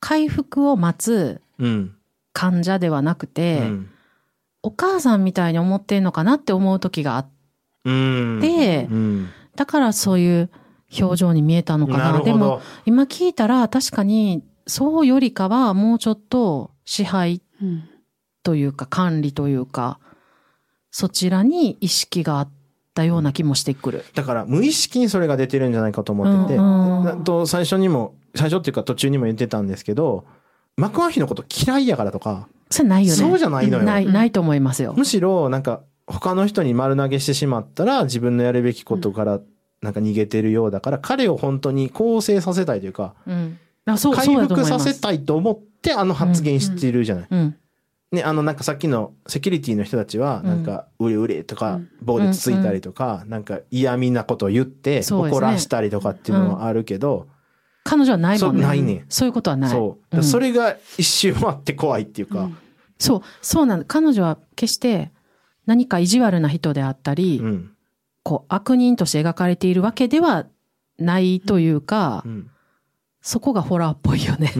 [0.00, 1.92] 回復を待つうん。
[2.32, 3.90] 患者ではなくて、うん。
[4.64, 7.28] お母さんみたいに思ってんのかなって思う時があっ
[7.84, 8.40] うん。
[8.42, 9.28] て、うん。
[9.54, 10.50] だからそういう
[11.00, 12.12] 表情に見えたのかな。
[12.14, 12.62] なでもど。
[12.84, 17.88] 今聞いたら確かにそうよりかはもうちょっと支配うん
[18.46, 19.98] というか管理というか、
[20.92, 22.48] そちらに意識があっ
[22.94, 24.04] たような気もしてくる。
[24.14, 30.26] だから無意識にそれが出てるんじゃないかと思ってて、うんと最初にも、最初っていうか途中にも言ってたんですけど、
[30.76, 33.16] マクワヒのこと嫌いやからとか、それないよね。
[33.18, 34.94] そうじゃないのよない、ないと思いますよ。
[34.96, 39.40] むしろなんか他の人に丸投げしてしまったら自分のやるべきことから
[39.82, 43.58] なんか逃げてるようだから彼を本当に構成させたいというかうん。
[43.86, 44.64] 回復。
[44.64, 47.26] させたいと思ってあの発言してるじゃない。
[47.30, 47.56] うん。
[48.12, 57.26] ね、あのなんかさっきのセキュリティの人たちはうんなんかうれうれとかうん棒でつついたりとかなんか嫌味なことを言って怒らしたりとかっていうのはあるけど
[57.86, 58.62] 彼女はないもんね。
[58.62, 59.70] ないねそういうことはない。
[59.70, 60.22] そう。
[60.22, 62.58] それが一周回って怖いっていうかうん。
[62.98, 63.84] そう、そうなんだ。
[63.86, 65.12] 彼女は決して
[65.66, 67.70] 何か意地悪な人であったり、うん。
[68.24, 70.46] こう悪人として描かれているわけでは
[70.98, 72.50] ないというか、うん。
[73.22, 74.52] そこがホラーっぽいよね。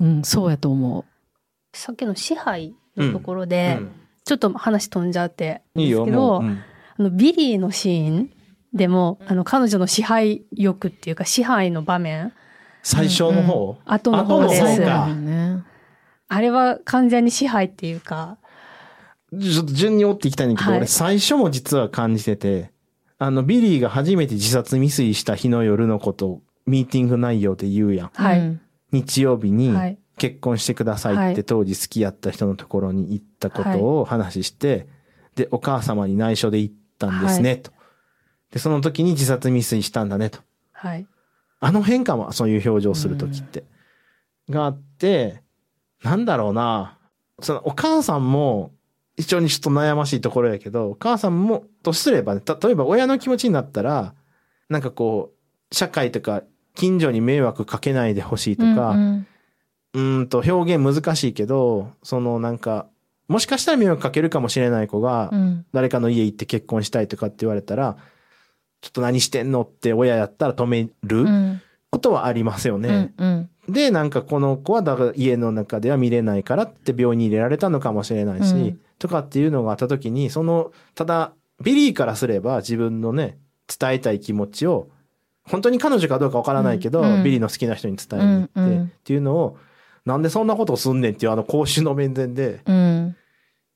[0.00, 0.22] うん。
[0.24, 1.04] そうやと思
[1.76, 3.90] さっきの支配のところで、うん
[4.26, 6.42] ちょっと話飛んじゃっていいよ、ですけど、もう。
[6.44, 6.58] うん
[6.96, 8.30] あのビリーのシーン
[8.72, 12.32] でも、あの彼女の支配欲っていうか支配の場面、
[12.82, 13.76] 最初の方？
[13.84, 14.48] 後の方う。
[14.48, 14.62] です。
[14.62, 15.62] 後の方かそうだよね。
[16.28, 18.38] あれは完全に支配っていうか、
[19.30, 22.70] ちょっと順に追っていきたいんだけど、はい俺最初も実は感じてて、
[23.18, 28.10] あの、ビリーが初めて自殺未遂した日の夜のことをミーティング内容で言うやん。
[28.14, 28.60] はいうん
[28.92, 34.86] 日曜日にはい結婚してくださいってはい当時好きやった人のところに行ったことを話して、
[35.34, 37.72] で、お母様に内緒で行ったんですね、と。
[38.50, 40.40] で、その時に自殺未遂したんだね、と。
[40.72, 41.06] はい。
[41.60, 43.64] あの変化もそういう表情する時って。
[44.48, 45.42] があって、
[46.02, 46.98] なんだろうな。
[47.40, 48.72] そのお母さんも、
[49.16, 54.14] 一応にちょっと悩ましいところやけど、お母さんも、とすればね、例えば親の気持ちになったら、
[54.68, 55.32] なんかこ
[55.70, 56.42] う、社会とか
[56.74, 62.86] 近所に迷惑かけないでほしいとか、うんうーんと表現難しいけど、そのなんか、
[63.28, 65.66] もしかしたら迷惑かけるかもしれない子がう、ん。
[65.72, 67.96] 誰かの家行って結婚したいとかって言われたら、
[68.80, 71.60] ちょっと何してんのって親やったら止めるうん。
[71.90, 73.12] ことはありますよね。
[73.16, 73.72] うんうん。
[73.72, 78.80] で、なんかこの子はだから家の中では見れないからって病院に入れられたのかもしれないし、うん。
[78.98, 83.38] とかっていうのがあった時に、その、ただ、ビリーからすれば自分のね、
[83.78, 84.88] 伝えたい気持ちを、
[85.44, 87.22] 本当に彼女かどうかわからないけど、うん。
[87.22, 88.84] ビリーの好きな人に伝えに行って、うんうん。
[88.84, 89.56] っていうのを、
[90.04, 93.16] なんでそんなことをすんねんっていうあの公衆の面前でうん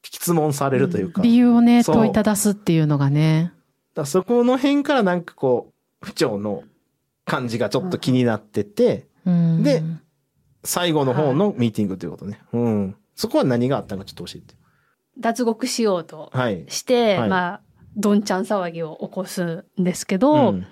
[0.03, 3.53] 質問されるというか、理由をね、そう問いただすっていうのがね。
[3.95, 6.63] だからそこの辺からなんかこう、不調の
[7.25, 9.83] 感じがちょっと気になってて、うんで
[10.65, 12.41] 最後の方のミーティングということね。
[12.53, 12.97] うん。
[13.15, 14.55] そこは何があったのかちょっと教えて。
[15.19, 16.65] 脱獄しようとはい。
[16.69, 17.61] して、はいまあ、
[17.97, 20.67] どんちゃん騒ぎを起こすんですけど、うん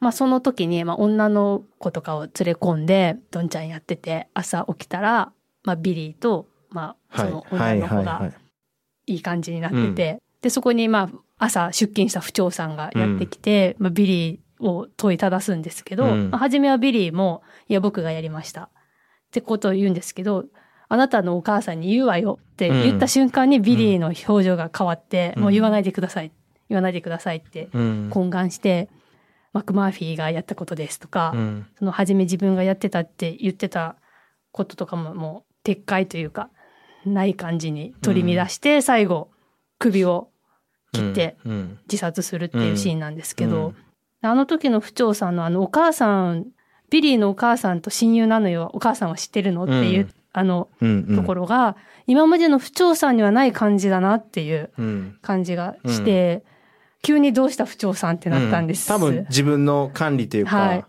[0.00, 5.32] まあその時に、まあ女の子とかを連れ込んで、どんちゃんやってて、朝起きたら、
[5.64, 8.32] まあビリーと、まあそはいのはい女の子がはいは
[9.06, 9.22] い。
[9.22, 18.62] 感じになってて、で、そこにまあ朝出勤した婦長さんがやってきて、まあビリーを問いただすんですけど、うんまあ初めはビリーも、いや僕がやりました。
[18.62, 18.68] っ
[19.30, 20.44] てことを言うんですけど、
[20.88, 26.32] あなたのお母さんに言うわよって言った瞬間にビリーの表情が変わって、うんもう言わないでください。
[26.68, 28.10] 言わないでくださいってうん。
[28.12, 28.88] 懇願して、
[29.58, 31.66] マクマーフィーがやったことですとか、うん。
[31.78, 33.96] その初め自分がやってたって言ってた
[34.52, 36.50] こととかももう撤回というか、
[37.04, 39.30] ない感じに取り乱して、最後、
[39.80, 40.28] 首を
[40.92, 41.78] 切ってうん。
[41.86, 43.74] 自殺するっていうシーンなんですけど、うん。
[44.22, 46.46] あの時の府長さんのあのお母さん、
[46.90, 50.10] ビリーのお母さんと親友なのよ、お母さんは知ってるのっていう、うん。
[50.32, 51.16] あのうんうん。
[51.16, 55.18] ところが、今までの府長さんにはない感じだなっていううん。
[55.20, 56.44] 感じがして、
[57.02, 58.92] 急にどうした府長さんってなったんです。
[58.92, 60.84] うん多分自分の管理というか、はい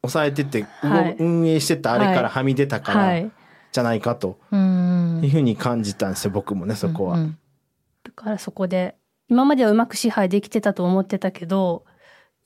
[0.00, 3.30] 抑えてて、はい運営してたあれからはみ出たからはい。
[3.72, 7.18] じゃないかとうんいうふうに感じたんですよ僕もねそこは。
[7.18, 7.38] うん
[8.04, 8.96] だからそこで、
[9.28, 11.84] 今まではうまく支配できてたと思ってたけど、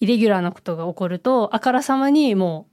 [0.01, 2.68] イレギュラーなことが起こると、あからさまにも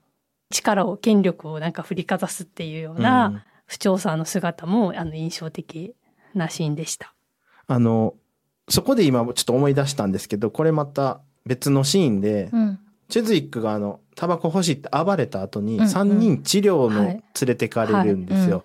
[0.50, 5.94] う力を、権力をなんか振りかざすっていうような、うん不調さんの姿もあの印象的
[6.34, 7.14] なシーンでした。
[7.68, 8.14] あの
[8.70, 12.78] そこで今ちょっと思い出したんですけどこれまた別のシーンで、うん。
[13.08, 15.88] チェズウィックがあのタバコ欲しいって暴れた後にうんうん。
[15.88, 18.58] 3人治療のはい連れてかれるんですよ。
[18.58, 18.62] は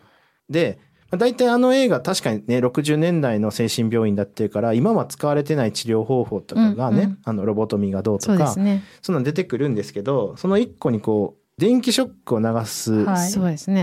[0.50, 0.54] い。
[0.54, 7.20] で、まあ大体あの映画確かにね60年代の精神病院だっていうから今は使われてない治療方法とかがね、うんうん。
[7.24, 8.84] あのロボトミーがどうとかそね。
[9.02, 13.06] そんなん出てくるんですけどその一個にこう電気ショックを流す。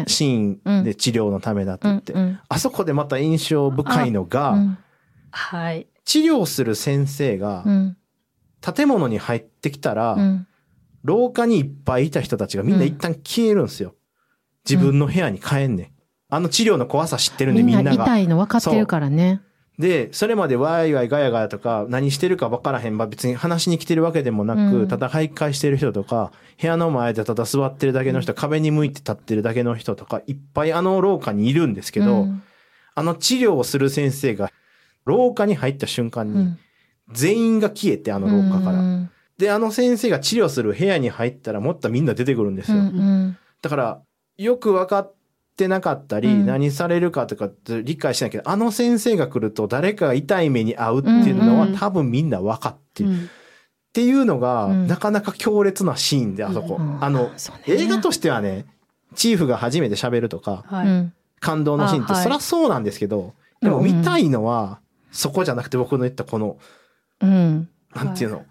[0.07, 2.15] シーンで治療のためだって言って、
[2.49, 4.79] あそこでまた印象深いのが、うん。
[5.31, 5.87] はい。
[6.05, 7.97] 治療する先生がうん
[8.61, 10.47] 建物に入ってきたら、うん
[11.05, 13.97] 廊下にいっぱいいた人たちがみんな一旦消えるんですよ。
[14.65, 15.91] 自分の部屋に帰んねん。
[16.29, 18.05] あの治療の怖さ知ってるんでみんなみんなが。
[18.05, 19.41] 痛いの分かってるからね。
[19.79, 22.97] で、それまでワイワイガヤガヤとか何してるか分からへん。
[22.97, 32.43] まあ別に話しに来てるわけでもなく、うんただ徘徊してる人とか、部屋の前でただ座ってるだけの人、壁に向いて立ってるだけの人とか、いっぱいあの廊下にいるんですけど、うん
[32.95, 34.53] あの治療をする先生が
[35.05, 36.59] 廊下に入った瞬間に、うん。
[37.13, 38.79] 全員が消えて、あの廊下から。
[38.81, 42.79] うんで、あの先生が治療する部屋に入ったらもっとみんな出てくるんですよ。
[42.79, 43.39] うんうん。
[43.61, 44.03] だから、
[44.37, 45.15] よく分かっ
[45.57, 46.47] てなかったり、うん。
[46.47, 47.51] 何されるかとか
[47.83, 53.09] 理解しないけど、あの先生が来ると誰かが痛い目に遭うっていうのは、うんうん多分みんな分かってる。
[53.09, 53.31] っうん。
[53.93, 54.87] ていうのが、うん。
[54.87, 56.77] なかなか強烈なシーンで、あそこ。
[56.79, 57.03] うん。
[57.03, 57.31] あの、ね。
[57.67, 58.67] 映画としてはね、
[59.17, 60.87] チーフが初めて喋るとか、はい。
[60.87, 61.13] うん。
[61.41, 64.79] 感動のシーンって、そりゃそうなんですけど、でも見たいのは、
[65.13, 66.59] そこじゃなくて僕の言ったこの、
[67.21, 68.45] うんなんていうの、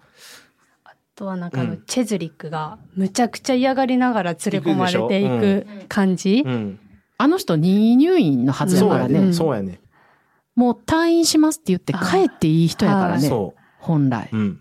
[0.84, 6.42] あとはなんかあの、うんチェズリックがむちゃくちゃ嫌がりながら連れ込まれてい行く感じ？
[6.46, 6.78] うん。
[7.18, 9.32] あの人任意入院のはずやからね。
[9.32, 9.72] そうやね。
[9.72, 9.80] ね。
[10.54, 13.28] もう退院しますって言って帰っていい人やからね。
[13.28, 14.36] そ本来う。。
[14.36, 14.60] うん。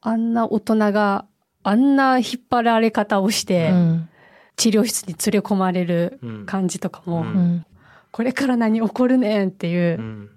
[0.00, 1.26] あんな大人が
[1.62, 4.08] あんな引っ張られ方をして、うん
[4.54, 7.66] 治療室に連れ込まれるうん感じとかも、うんうん
[8.10, 10.30] これから何起こるねんっていううん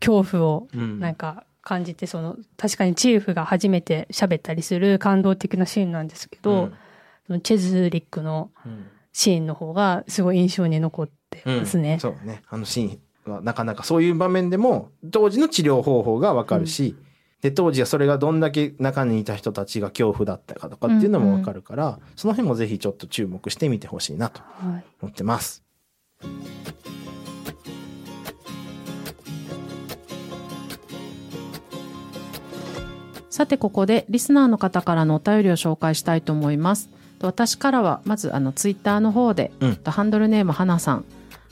[0.00, 6.70] 恐怖をうんなんか感じて、その、確かにチーフが初めて喋ったりする感動的なシーンなんですけど、
[7.26, 11.98] そのチェズリックのうんシーンの方がすごい印象に残ってますね。
[12.00, 12.42] そうね。
[12.48, 16.96] あのシーンはなかなかそういう場面でも当時の治療方法がわかるし、
[17.40, 25.62] で、当時はそれがどんだけ中にいた人たちが恐怖だったかとかっていうのもわかるから、その辺もぜひちょっと注目してみてほしいなとはい思ってます。
[33.34, 36.88] さてここでリスナーの方からのお便りを紹介したいと思います。
[37.18, 41.04] と私からはまずあのツイッターの方で、うんとハンドルネーム花さん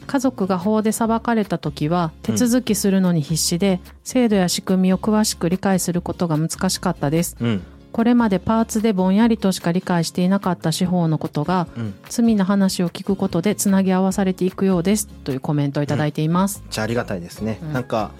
[0.07, 7.37] 家族が法で裁かれた時は手続きするのに必死で、制度や仕組みを詳しく理解することが難しかったです。
[7.41, 7.63] うん。
[7.91, 11.95] これまでパーツでぼんやりとしか理解していなかった司法のことがうん。
[12.09, 16.63] 罪の話を聞くことでつなぎ合わされていくようですというコメントをいただいています。
[16.71, 17.59] じゃあありがたいですね。
[17.61, 18.13] うんなんか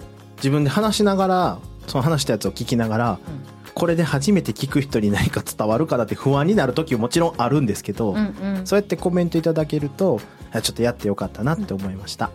[0.43, 3.19] 自分で話しながら、その話したやつを聞きながら、
[3.73, 8.19] これで初めて聞く人に何か伝わるかだって不安になる時ももちろんあるんですけど、うんう
[8.61, 10.19] んそうやってコメントいただけると、
[10.51, 12.29] あちょっとやってよかったなって思いました。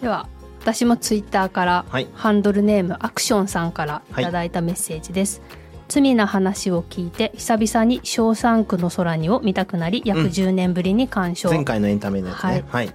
[0.00, 0.28] では、
[0.60, 5.42] 私もツイッターから、はいハンドルネームアクションさんからいただいたメッセージです。
[5.88, 12.64] 罪な話を聞いて久々に「小三区の空に」を見たくなり約うん10年ぶりに鑑賞、前回のエンタメのやつね。
[12.68, 12.94] はい。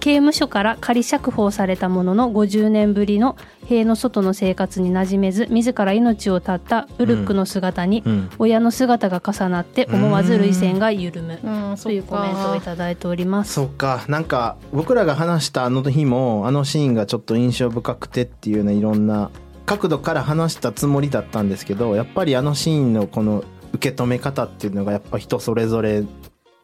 [0.00, 8.30] 刑務所から仮釈放されたものの50年ぶりの塀の外の生活に馴染めず自ら命を絶ったウルックの姿にうん。
[8.38, 13.54] 親の姿が重なって思わず涙腺が緩むうんというコメントをいただいております。
[13.54, 14.04] そっか。
[14.08, 19.30] なんか、僕らが話したあの日も、あのシーンがちょっと印象深くてっていうようないろんな
[19.64, 26.04] 角度から話したつもりだったんですけど、やっぱりあのシーンのこの受け止め方っていうのがやっぱ人それぞれ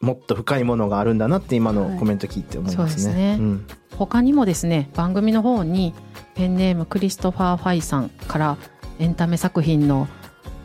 [0.02, 3.06] もっと深いものがあるんだなって今のコメント聞いて思いますね。
[3.06, 3.36] はいそうですね。
[3.36, 3.66] ん。
[3.96, 5.94] 他にもですね番組の方に
[6.34, 8.56] ペンネームクリストファー・ファイさんから
[8.98, 10.08] エンタメ作品の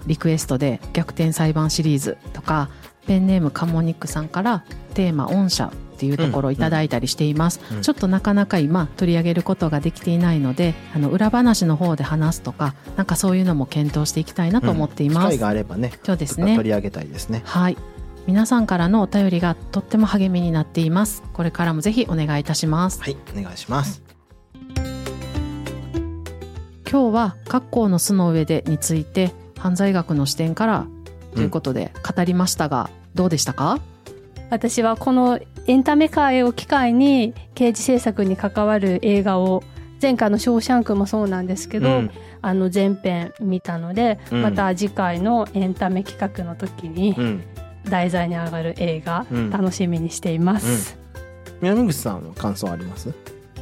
[0.08, 2.70] リクエストで逆転裁判シリーズとか
[3.06, 4.64] ペンネームカモニックさんから
[4.96, 5.68] テーマ「御社」
[5.98, 7.82] っていうところをいただいたりしています、うん。
[7.82, 16.56] ちょっとなかなか今取り上げることができていないのであの裏話の方で話すとかなんかそういうのも検討していきたいなと思っています、機会があればねそうですね。
[16.56, 17.42] 取り上げたいですね。
[17.46, 17.78] はい
[18.28, 21.24] 皆さんからのお便りがとっても励みになっています。
[21.32, 23.02] これからもぜひお願いいたします。
[23.02, 24.04] はいお願いします。
[26.92, 30.88] 今日は「格好の巣の上で」について犯罪学の視点から
[31.36, 33.80] ということで語りましたが、どうでしたか？
[34.50, 39.64] 私はこのエンタメ界を機会に刑事制作に関わる映画を
[40.02, 42.12] 前回の「ショーシャンク」もそうなんですけど、うん。
[42.42, 44.42] あの前編見たので、うん。
[44.44, 47.44] また次回のエンタメ企画の時にうん
[47.90, 49.50] 題材に上がる映画、うん。
[49.50, 50.98] 楽しみにしています。
[51.62, 53.14] 南口さんは感想あります？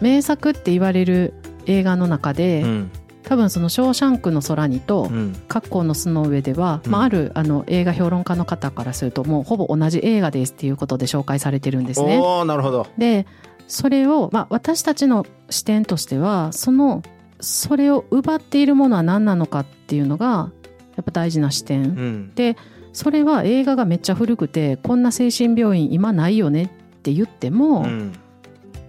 [0.02, 1.34] 名作って言われる
[1.66, 2.92] 映画の中で、うん。
[3.24, 6.92] 多分その「ショーシャンクの空に」とうん「格好の巣の上では」うん。
[6.92, 12.22] まあ、あるあの映画評論家の方からするともうほぼ同じ映画ですっていうことで紹介されてるんですね。
[12.46, 12.86] なるほど。
[13.00, 13.26] で
[13.68, 17.02] それを、まあ、私たちの視点としてはその
[17.40, 20.52] それを奪っているものは何なのかっていうのが
[20.96, 22.32] やっぱ大事な視点、うん。
[22.36, 22.58] で
[22.96, 26.68] それは映画がめっちゃ古くてこんな精神病院今ないよねっ
[27.02, 28.14] て言っても、うん。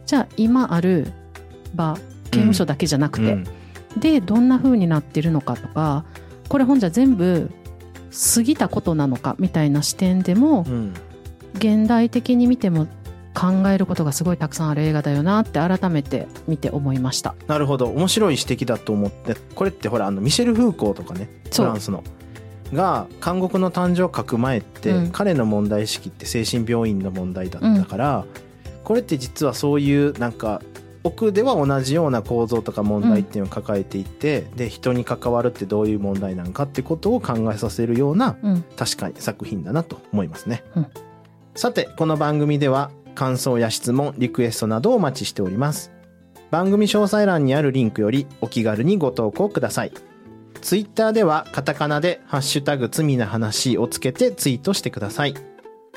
[0.07, 1.13] じゃあ今ある
[1.75, 1.99] 場
[2.31, 3.45] 刑務所だけじゃなくて、うん。
[3.99, 6.05] でどんな風になってるのかとか
[6.49, 7.51] これほんじゃ全部
[8.35, 10.95] 過ぎたことなのかみたいな視点でもうん。
[11.55, 12.87] 現代的に見ても
[13.35, 17.35] 考えることがすごいたくさんある映画だよなって改めて見て思いました。
[17.49, 17.87] なるほど。
[17.87, 19.35] 面白い指摘だと思って。
[19.57, 22.05] これってほらあのミシェル・フーコーとかねフランスの
[22.73, 25.11] が監獄の誕生を書く前って、うん。
[25.11, 28.25] 彼の問題意識って精神病院の問題だったから、
[28.85, 30.62] これって実はそういうなんか
[31.05, 38.64] 奥では同じような構造とか問題っていうのを抱えていて、で人に関わるってどういう問題なのかってことを考えさせるようなうん。
[38.77, 40.87] 確かに作品だなと思いますね、うん。
[41.55, 45.93] さてこの番組では感想や質問リクエストなどをお待ちしております。
[46.51, 49.93] 番組詳細欄にあるリンクよりお気軽にご投稿ください
[50.61, 55.35] ツイッターではカタカナでハッシュタグ罪な話をつけてツイートしてください。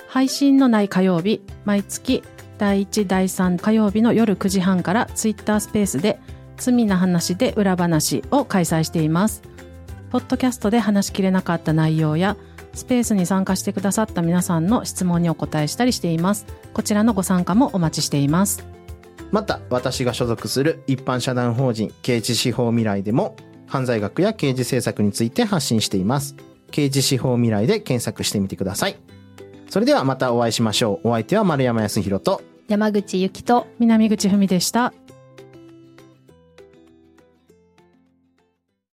[0.08, 2.24] 配信のない火曜日毎月
[2.58, 6.20] 第1第3火曜日の夜9時半からツイッタースペースで
[6.58, 9.42] 「罪な話で裏話」を開催しています。
[10.12, 12.36] ポッドキャストで話しきれなかった内容や
[12.74, 16.46] スペースに参加してくださった皆さんの質問にお答えしたりしています。
[16.74, 18.66] こちらのご参加もお待ちしています。
[19.32, 23.36] また私が所属する一般社団法人刑事司法未来でも
[23.70, 26.36] 犯罪学や刑事政策について発信しています。
[26.72, 28.98] 刑事司法未来で検索してみてください。
[29.70, 31.10] それではまたお会いしましょう。
[31.10, 34.94] お相手は丸山康弘と山口ゆきと南口文でした